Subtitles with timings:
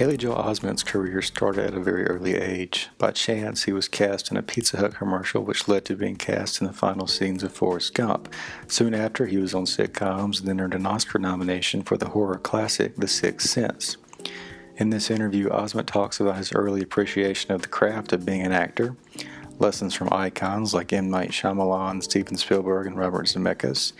[0.00, 2.88] Haley Joel Osment's career started at a very early age.
[2.96, 6.62] By chance, he was cast in a Pizza Hut commercial, which led to being cast
[6.62, 8.32] in the final scenes of Forrest Gump.
[8.66, 12.38] Soon after, he was on sitcoms and then earned an Oscar nomination for the horror
[12.38, 13.98] classic The Sixth Sense.
[14.78, 18.52] In this interview, Osment talks about his early appreciation of the craft of being an
[18.52, 18.96] actor,
[19.58, 21.10] lessons from icons like M.
[21.10, 23.92] Night Shyamalan, Steven Spielberg, and Robert Zemeckis,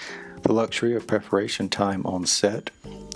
[0.44, 2.70] the luxury of preparation time on set,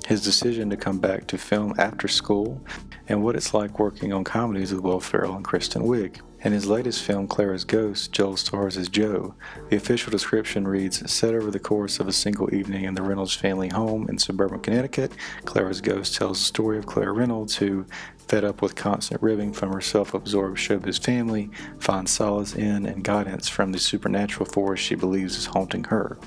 [0.06, 2.62] his decision to come back to film after school,
[3.08, 6.20] and what it's like working on comedies with Will Ferrell and Kristen Wiig.
[6.44, 9.34] In his latest film, Clara's Ghost, Joel stars as Joe.
[9.70, 13.34] The official description reads Set over the course of a single evening in the Reynolds
[13.34, 15.12] family home in suburban Connecticut,
[15.46, 17.86] Clara's Ghost tells the story of Clara Reynolds, who,
[18.28, 21.50] fed up with constant ribbing from her self absorbed showbiz family,
[21.80, 26.18] finds solace in and guidance from the supernatural force she believes is haunting her.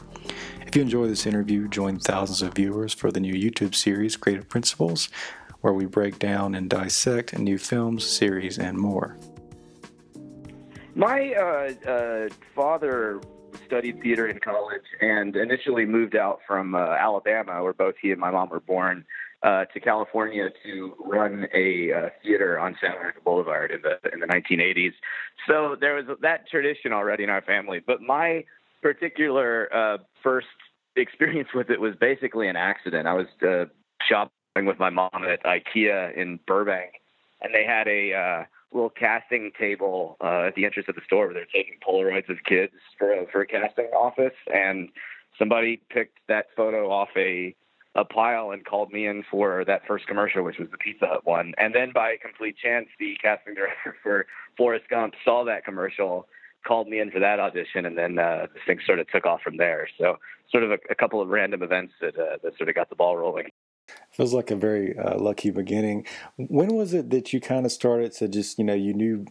[0.68, 4.48] If you enjoy this interview, join thousands of viewers for the new YouTube series Creative
[4.50, 5.08] Principles,
[5.62, 9.18] where we break down and dissect new films, series, and more.
[10.94, 13.22] My uh, uh, father
[13.66, 18.20] studied theater in college and initially moved out from uh, Alabama, where both he and
[18.20, 19.06] my mom were born,
[19.44, 24.20] uh, to California to run a uh, theater on Santa Monica Boulevard in the in
[24.20, 24.94] the 1980s.
[25.48, 27.80] So there was that tradition already in our family.
[27.80, 28.44] But my
[28.82, 30.48] particular uh, first
[30.96, 33.08] experience with it was basically an accident.
[33.08, 33.66] I was uh,
[34.08, 36.94] shopping with my mom at IKEA in Burbank,
[37.42, 38.44] and they had a uh,
[38.74, 42.38] little casting table uh, at the entrance of the store where they're taking Polaroids of
[42.46, 44.90] kids for a, for a casting office, and
[45.38, 47.56] somebody picked that photo off a
[47.98, 51.26] a pile and called me in for that first commercial, which was the Pizza Hut
[51.26, 51.54] one.
[51.58, 56.28] And then by complete chance, the casting director for Forrest Gump saw that commercial,
[56.66, 59.42] called me in for that audition, and then uh, this thing sort of took off
[59.42, 59.88] from there.
[59.98, 60.18] So
[60.52, 62.96] sort of a, a couple of random events that uh, that sort of got the
[62.96, 63.50] ball rolling.
[64.12, 66.06] Feels like a very uh, lucky beginning.
[66.36, 69.26] When was it that you kind of started to just, you know, you knew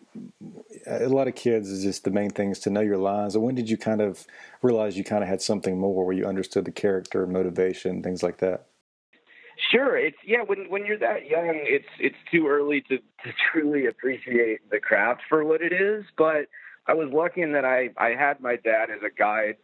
[0.86, 3.34] a lot of kids is just the main thing is to know your lines.
[3.34, 4.26] And when did you kind of
[4.62, 8.38] realize you kind of had something more where you understood the character, motivation, things like
[8.38, 8.66] that?
[9.70, 10.42] Sure, it's yeah.
[10.42, 15.22] When when you're that young, it's it's too early to, to truly appreciate the craft
[15.28, 16.04] for what it is.
[16.16, 16.46] But
[16.88, 19.56] I was lucky in that I I had my dad as a guide,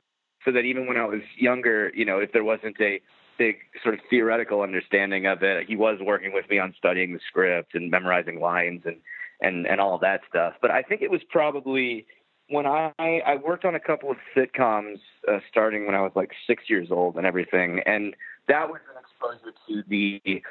[0.44, 3.00] so that even when I was younger, you know, if there wasn't a
[3.38, 5.66] big sort of theoretical understanding of it.
[5.68, 8.96] He was working with me on studying the script and memorizing lines and
[9.40, 10.54] and and all that stuff.
[10.60, 12.06] But I think it was probably
[12.48, 16.30] when I I worked on a couple of sitcoms uh, starting when I was like
[16.46, 18.14] six years old and everything, and
[18.48, 20.42] that was an exposure to the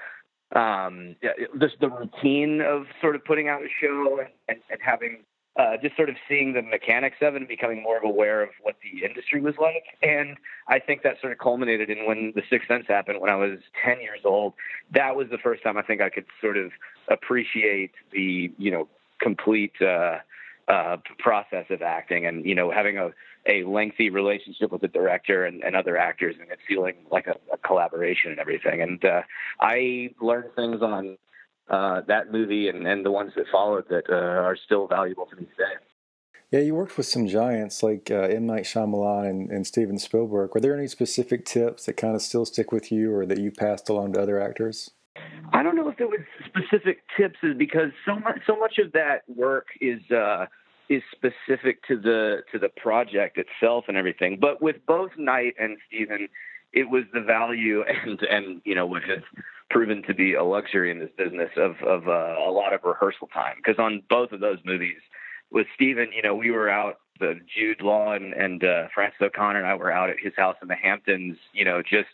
[0.54, 1.16] um
[1.62, 5.24] just the routine of sort of putting out a show and, and, and having
[5.58, 8.76] uh, just sort of seeing the mechanics of it and becoming more aware of what
[8.82, 9.84] the industry was like.
[10.02, 10.38] And
[10.68, 13.60] I think that sort of culminated in when The Sixth Sense happened when I was
[13.84, 14.54] 10 years old.
[14.94, 16.72] That was the first time I think I could sort of
[17.10, 18.88] appreciate the, you know,
[19.20, 20.20] complete uh,
[20.70, 23.12] uh, process of acting and, you know, having a,
[23.46, 27.36] a lengthy relationship with the director and, and other actors and it feeling like a,
[27.52, 28.82] a collaboration and everything.
[28.82, 29.24] And uh,
[29.60, 31.18] I learned things on
[31.72, 35.36] uh, that movie and, and the ones that followed that uh, are still valuable to
[35.36, 35.74] me today.
[36.52, 38.46] Yeah, you worked with some giants like uh, M.
[38.46, 40.54] Night Shyamalan and, and Steven Spielberg.
[40.54, 43.52] Were there any specific tips that kind of still stick with you or that you
[43.52, 44.92] passed along to other actors?
[45.54, 49.24] I don't know if there was specific tips because so much so much of that
[49.28, 50.48] work is uh,
[50.90, 54.38] is specific to the to the project itself and everything.
[54.40, 56.28] But with both Night and Steven,
[56.74, 59.24] it was the value and and you know what has
[59.72, 63.28] proven to be a luxury in this business of of uh, a lot of rehearsal
[63.28, 63.56] time.
[63.58, 65.00] Because on both of those movies,
[65.52, 66.98] with Steven, you know, we were out.
[67.20, 70.56] The Jude Law and, and uh, Frances O'Connor and I were out at his house
[70.64, 71.38] in the Hamptons.
[71.54, 72.10] You know, just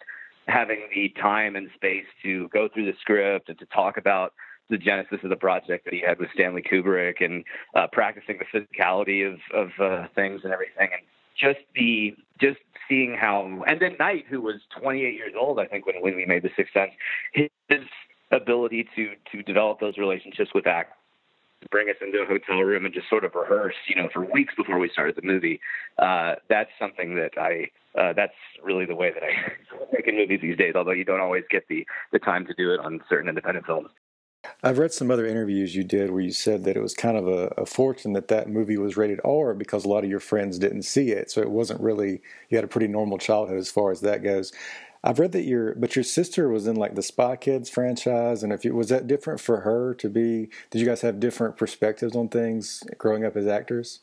[0.47, 4.33] having the time and space to go through the script and to talk about
[4.69, 8.59] the genesis of the project that he had with Stanley Kubrick and uh, practicing the
[8.59, 11.03] physicality of of uh, things and everything, and
[11.39, 15.85] just the just seeing how and then Night, who was 28 years old, I think
[15.85, 16.91] when when we made The Sixth Sense,
[17.33, 17.49] his
[18.31, 20.97] ability to to develop those relationships with actors
[21.71, 24.53] bring us into a hotel room and just sort of rehearse, you know, for weeks
[24.55, 25.59] before we started the movie.
[25.97, 27.67] Uh, that's something that I,
[27.99, 31.19] uh, that's really the way that I make in movies these days, although you don't
[31.19, 33.89] always get the, the time to do it on certain independent films.
[34.63, 37.27] I've read some other interviews you did where you said that it was kind of
[37.27, 40.57] a, a, fortune that that movie was rated R because a lot of your friends
[40.57, 41.29] didn't see it.
[41.31, 44.51] So it wasn't really, you had a pretty normal childhood as far as that goes.
[45.03, 48.43] I've read that your, but your sister was in like the Spy Kids franchise.
[48.43, 51.55] And if you, was that different for her to be, did you guys have different
[51.55, 54.01] perspectives on things growing up as actors?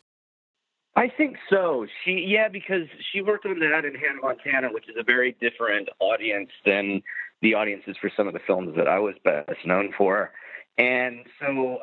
[0.96, 1.86] I think so.
[2.04, 5.88] She, yeah, because she worked on that in Hannah Montana, which is a very different
[5.98, 7.02] audience than
[7.42, 10.32] the audiences for some of the films that I was best known for.
[10.76, 11.78] And so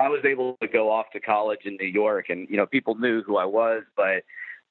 [0.00, 2.94] I was able to go off to college in New York and, you know, people
[2.96, 4.24] knew who I was, but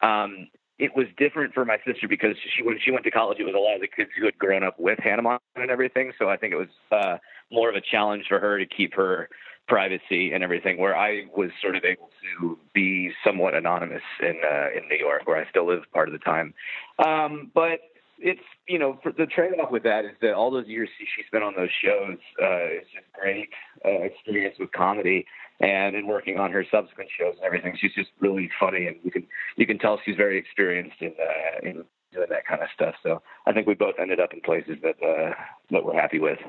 [0.05, 3.43] um, it was different for my sister because she when she went to college, it
[3.43, 6.13] was a lot of the kids who had grown up with Hannah Montana and everything.
[6.17, 7.17] So I think it was uh,
[7.51, 9.29] more of a challenge for her to keep her
[9.67, 12.09] privacy and everything, where I was sort of able
[12.39, 16.13] to be somewhat anonymous in uh, in New York, where I still live part of
[16.13, 16.53] the time.
[16.97, 17.79] Um, but
[18.21, 21.53] it's you know the trade-off with that is that all those years she spent on
[21.55, 23.49] those shows uh, is just great
[23.85, 25.25] uh, experience with comedy
[25.59, 29.11] and in working on her subsequent shows and everything she's just really funny and you
[29.11, 29.25] can
[29.57, 33.21] you can tell she's very experienced in uh, in doing that kind of stuff so
[33.45, 35.33] I think we both ended up in places that uh,
[35.71, 36.39] that we're happy with.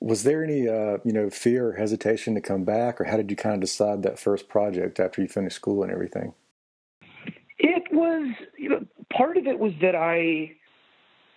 [0.00, 3.30] Was there any uh, you know fear or hesitation to come back, or how did
[3.30, 6.34] you kind of decide that first project after you finished school and everything?
[7.58, 8.34] It was,
[9.16, 10.52] part of it was that I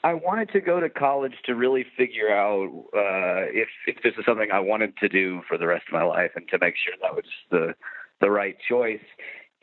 [0.03, 4.25] I wanted to go to college to really figure out uh, if if this is
[4.25, 6.93] something I wanted to do for the rest of my life, and to make sure
[7.01, 7.73] that was the
[8.21, 9.03] the right choice.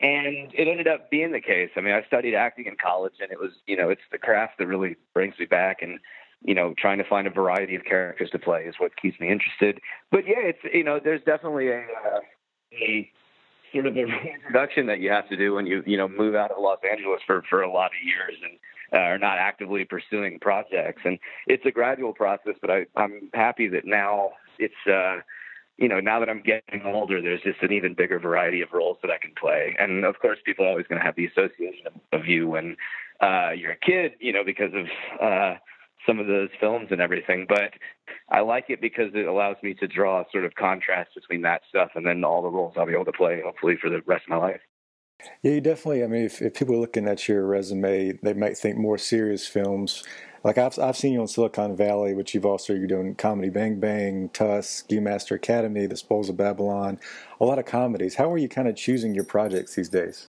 [0.01, 1.69] And it ended up being the case.
[1.77, 4.57] I mean, I studied acting in college, and it was, you know, it's the craft
[4.57, 5.99] that really brings me back, and
[6.43, 9.29] you know, trying to find a variety of characters to play is what keeps me
[9.29, 9.79] interested.
[10.11, 11.85] But yeah, it's you know, there's definitely a
[12.73, 13.09] a
[13.73, 16.51] sort of a reintroduction that you have to do when you you know move out
[16.51, 18.59] of Los Angeles for for a lot of years and
[18.93, 21.01] uh, are not actively pursuing projects.
[21.05, 24.73] And it's a gradual process, but I I'm happy that now it's.
[24.87, 25.21] uh
[25.77, 28.97] you know, now that I'm getting older, there's just an even bigger variety of roles
[29.01, 29.75] that I can play.
[29.79, 32.77] And of course, people are always going to have the association of, of you when
[33.21, 34.85] uh, you're a kid, you know, because of
[35.19, 35.55] uh,
[36.05, 37.45] some of those films and everything.
[37.47, 37.71] But
[38.29, 41.61] I like it because it allows me to draw a sort of contrast between that
[41.69, 44.23] stuff and then all the roles I'll be able to play, hopefully, for the rest
[44.25, 44.61] of my life.
[45.41, 46.03] Yeah, you definitely.
[46.03, 49.47] I mean, if, if people are looking at your resume, they might think more serious
[49.47, 50.03] films.
[50.43, 53.79] Like I've I've seen you on Silicon Valley, which you've also you're doing comedy Bang
[53.79, 56.99] Bang, Tusk, Master Academy, The Spoils of Babylon,
[57.39, 58.15] a lot of comedies.
[58.15, 60.27] How are you kind of choosing your projects these days?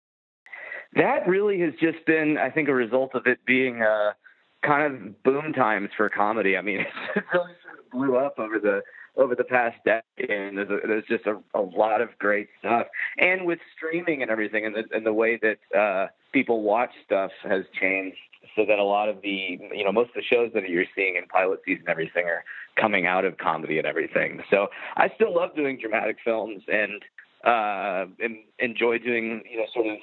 [0.95, 4.15] That really has just been, I think, a result of it being a
[4.65, 6.57] kind of boom times for comedy.
[6.57, 6.79] I mean,
[7.15, 8.81] it really sort of blew up over the
[9.15, 12.87] over the past decade, and there's, a, there's just a, a lot of great stuff.
[13.19, 17.29] And with streaming and everything, and the, and the way that uh, people watch stuff
[17.43, 18.17] has changed,
[18.55, 21.15] so that a lot of the you know most of the shows that you're seeing
[21.15, 22.43] in pilot season and everything are
[22.75, 24.41] coming out of comedy and everything.
[24.49, 27.03] So I still love doing dramatic films and
[27.45, 29.97] uh, and enjoy doing you know sort of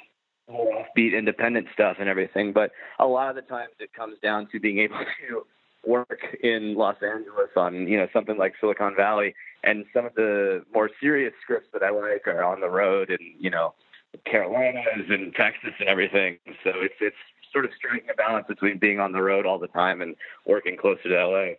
[0.50, 2.52] more offbeat independent stuff and everything.
[2.52, 5.46] But a lot of the times it comes down to being able to
[5.86, 9.34] work in Los Angeles on, you know, something like Silicon Valley.
[9.62, 13.20] And some of the more serious scripts that I like are on the road and,
[13.38, 13.74] you know,
[14.24, 16.38] Carolinas and Texas and everything.
[16.64, 17.16] So it's it's
[17.52, 20.16] sort of striking a balance between being on the road all the time and
[20.46, 21.54] working closer to LA.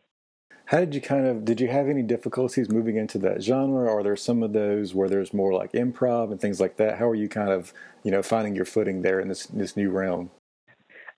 [0.65, 3.83] How did you kind of did you have any difficulties moving into that genre?
[3.83, 6.97] Or are there some of those where there's more like improv and things like that?
[6.97, 9.89] How are you kind of you know finding your footing there in this this new
[9.89, 10.31] realm?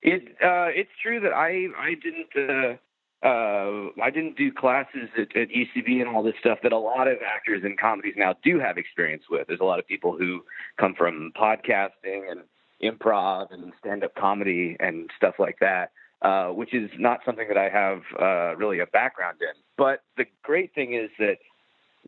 [0.01, 2.77] It uh, it's true that I I didn't uh,
[3.25, 7.07] uh, I didn't do classes at, at UCB and all this stuff that a lot
[7.07, 9.47] of actors in comedies now do have experience with.
[9.47, 10.43] There's a lot of people who
[10.77, 12.41] come from podcasting and
[12.83, 15.91] improv and stand up comedy and stuff like that.
[16.23, 19.61] Uh, which is not something that I have uh, really a background in.
[19.77, 21.35] But the great thing is that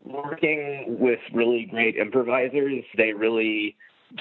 [0.04, 3.76] working with really great improvisers, they really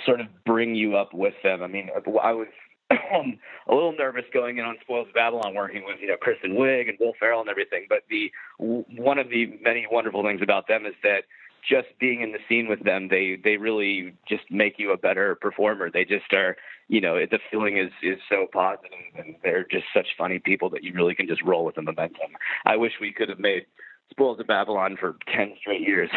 [0.06, 1.64] sort of bring you up with them.
[1.64, 1.90] I mean,
[2.22, 2.48] I was
[2.92, 6.90] a little nervous going in on Spoils of Babylon, working with you know Kristen Wiig
[6.90, 7.86] and Will Ferrell and everything.
[7.88, 11.24] But the one of the many wonderful things about them is that
[11.68, 15.36] just being in the scene with them, they they really just make you a better
[15.36, 15.90] performer.
[15.92, 16.56] They just are,
[16.88, 20.84] you know, the feeling is is so positive, and they're just such funny people that
[20.84, 22.32] you really can just roll with the momentum.
[22.66, 23.66] I wish we could have made
[24.12, 26.10] Spoils of Babylon for ten straight years.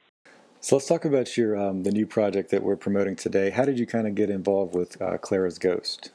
[0.60, 3.50] so let's talk about your um, the new project that we're promoting today.
[3.50, 6.10] How did you kind of get involved with uh, Clara's Ghost?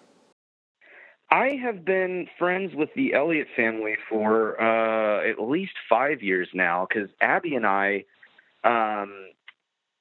[1.31, 6.87] I have been friends with the Elliott family for uh, at least five years now
[6.89, 8.05] because Abby and I
[8.63, 9.29] um,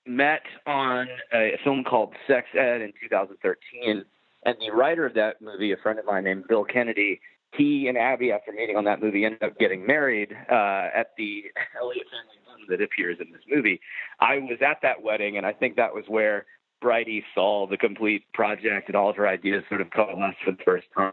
[0.06, 4.04] met on a film called Sex Ed in 2013.
[4.44, 7.20] And the writer of that movie, a friend of mine named Bill Kennedy,
[7.56, 11.44] he and Abby, after meeting on that movie, ended up getting married uh, at the
[11.80, 13.80] Elliott family home that appears in this movie.
[14.20, 16.46] I was at that wedding, and I think that was where
[16.82, 20.62] Bridey saw the complete project and all of her ideas sort of coalesce for the
[20.64, 21.12] first time.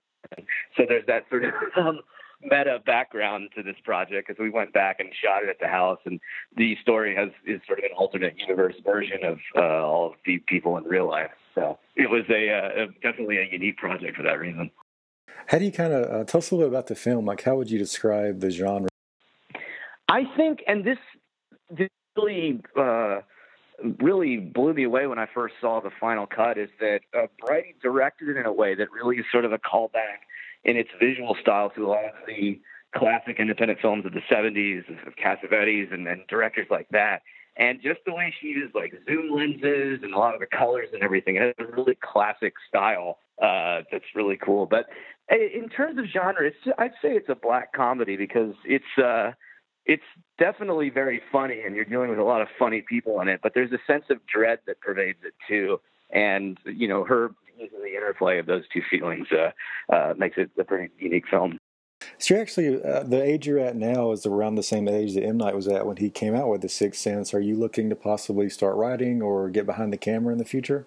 [0.76, 2.00] So there's that sort of um,
[2.42, 6.00] meta background to this project because we went back and shot it at the house,
[6.06, 6.20] and
[6.56, 10.40] the story has is sort of an alternate universe version of uh, all of the
[10.48, 11.32] people in real life.
[11.54, 14.72] So it was a, uh, definitely a unique project for that reason.
[15.48, 17.26] How do you kind of uh, tell us a little bit about the film?
[17.26, 18.90] Like, how would you describe the genre?
[20.10, 20.98] I think, and this,
[21.70, 23.22] this really, uh,
[24.00, 26.58] really blew me away when I first saw the final cut.
[26.58, 29.60] Is that uh, Bridey directed it in a way that really is sort of a
[29.60, 30.26] callback
[30.66, 32.60] in its visual style to a lot of the
[32.96, 37.22] classic independent films of the 70s of Cassavetes and, and directors like that.
[37.58, 40.90] And just the way she used like zoom lenses and a lot of the colors
[40.94, 44.66] and everything, it has a really classic style uh, that's really cool.
[44.66, 44.88] But
[45.30, 49.32] in terms of genre, I'd say it's a black comedy because it's uh,
[49.86, 50.04] it's
[50.38, 53.40] definitely very funny, and you're dealing with a lot of funny people in it.
[53.42, 55.80] But there's a sense of dread that pervades it too,
[56.12, 59.52] and you know her using the interplay of those two feelings uh,
[59.94, 61.58] uh, makes it a pretty unique film.
[62.18, 65.24] So you're actually uh, the age you're at now is around the same age that
[65.24, 67.34] M Night was at when he came out with The Sixth Sense.
[67.34, 70.86] Are you looking to possibly start writing or get behind the camera in the future?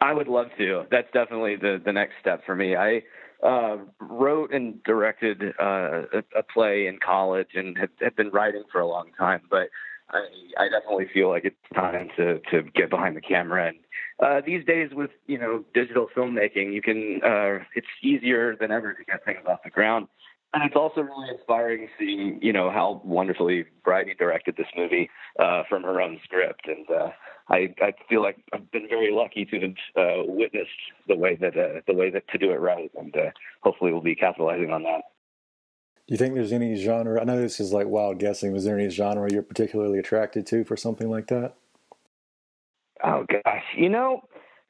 [0.00, 0.86] I would love to.
[0.90, 2.74] That's definitely the the next step for me.
[2.74, 3.02] I
[3.42, 8.64] uh, wrote and directed uh, a, a, play in college and have, have, been writing
[8.70, 9.68] for a long time, but
[10.10, 10.26] I,
[10.58, 13.68] I definitely feel like it's time to to get behind the camera.
[13.68, 13.78] And
[14.22, 18.92] uh, these days, with you know digital filmmaking, you can uh, it's easier than ever
[18.94, 20.08] to get things off the ground.
[20.52, 25.08] And it's also really inspiring seeing, you know, how wonderfully Bridey directed this movie
[25.38, 26.66] uh, from her own script.
[26.66, 27.10] And uh,
[27.48, 30.70] I, I feel like I've been very lucky to have uh, witnessed
[31.06, 33.14] the way that uh, the way that to do it right, and
[33.62, 35.02] hopefully we'll be capitalizing on that.
[36.08, 37.20] Do you think there's any genre?
[37.20, 38.52] I know this is like wild guessing.
[38.52, 41.54] Was there any genre you're particularly attracted to for something like that?
[43.04, 44.22] Oh gosh, you know,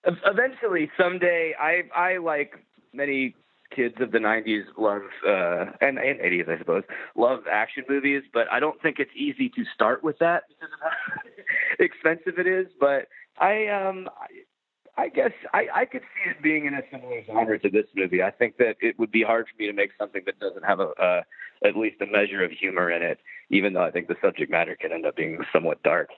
[0.05, 2.55] eventually someday I I like
[2.93, 3.35] many
[3.75, 6.83] kids of the 90s love uh and, and 80s I suppose
[7.17, 10.81] love action movies but I don't think it's easy to start with that because of
[10.81, 11.23] how
[11.79, 13.07] expensive it is but
[13.39, 17.59] I um I, I guess I, I could see it being in a similar genre
[17.61, 18.23] to this movie.
[18.23, 20.81] I think that it would be hard for me to make something that doesn't have
[20.81, 21.23] a, a
[21.67, 23.19] at least a measure of humor in it,
[23.51, 26.11] even though I think the subject matter can end up being somewhat dark.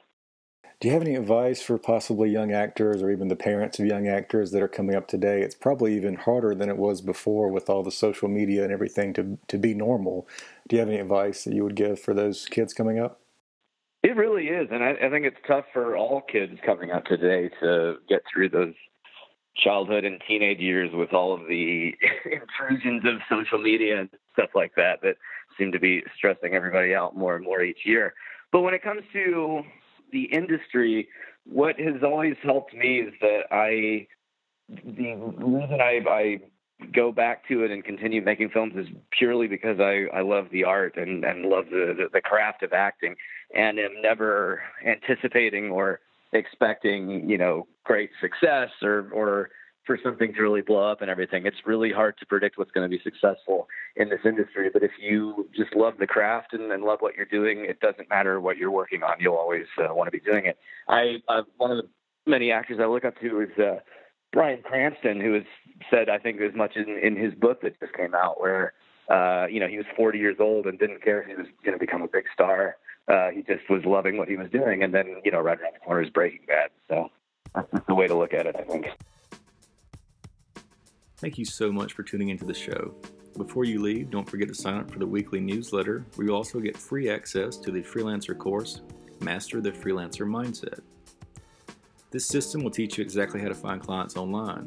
[0.82, 4.08] Do you have any advice for possibly young actors or even the parents of young
[4.08, 5.40] actors that are coming up today?
[5.40, 9.12] It's probably even harder than it was before with all the social media and everything
[9.12, 10.26] to to be normal.
[10.66, 13.20] Do you have any advice that you would give for those kids coming up?
[14.02, 17.48] It really is, and I, I think it's tough for all kids coming up today
[17.60, 18.74] to get through those
[19.54, 24.72] childhood and teenage years with all of the intrusions of social media and stuff like
[24.74, 25.14] that that
[25.56, 28.14] seem to be stressing everybody out more and more each year.
[28.50, 29.62] But when it comes to
[30.12, 31.09] the industry,
[31.45, 34.07] what has always helped me is that I,
[34.69, 36.40] the reason I, I
[36.95, 40.64] go back to it and continue making films is purely because I, I love the
[40.64, 43.14] art and, and love the, the, the craft of acting
[43.54, 46.00] and am never anticipating or
[46.33, 49.50] expecting, you know, great success or, or
[49.86, 51.46] for something to really blow up and everything.
[51.46, 54.70] It's really hard to predict what's going to be successful in this industry.
[54.72, 58.08] But if you just love the craft and, and love what you're doing, it doesn't
[58.08, 59.16] matter what you're working on.
[59.18, 60.58] You'll always uh, want to be doing it.
[60.88, 61.88] I uh, one of the
[62.26, 63.80] many actors I look up to is uh,
[64.32, 65.44] Bryan Cranston, who has
[65.90, 68.72] said I think as much in, in his book that just came out, where
[69.08, 71.78] uh, you know he was 40 years old and didn't care if he was going
[71.78, 72.76] to become a big star.
[73.08, 75.74] Uh, he just was loving what he was doing, and then you know right around
[75.74, 76.70] the corner is Breaking Bad.
[76.88, 77.10] So
[77.54, 78.86] that's the way to look at it, I think.
[81.22, 82.96] Thank you so much for tuning into the show.
[83.36, 86.58] Before you leave, don't forget to sign up for the weekly newsletter where you also
[86.58, 88.80] get free access to the freelancer course,
[89.20, 90.80] Master the Freelancer Mindset.
[92.10, 94.64] This system will teach you exactly how to find clients online,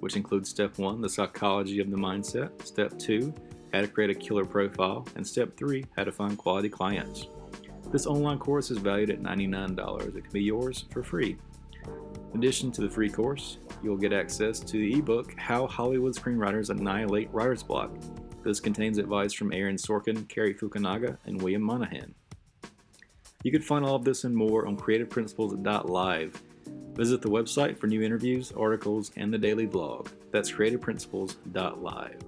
[0.00, 3.32] which includes step one, the psychology of the mindset, step two,
[3.72, 7.28] how to create a killer profile, and step three, how to find quality clients.
[7.90, 10.14] This online course is valued at $99.
[10.14, 11.38] It can be yours for free.
[12.32, 16.70] In addition to the free course, you'll get access to the ebook How Hollywood Screenwriters
[16.70, 17.90] Annihilate Writer's Block.
[18.44, 22.14] This contains advice from Aaron Sorkin, Cary Fukunaga, and William Monahan.
[23.42, 26.42] You can find all of this and more on creativeprinciples.live
[26.96, 30.08] Visit the website for new interviews, articles, and the daily blog.
[30.32, 32.25] That's creativeprinciples.live.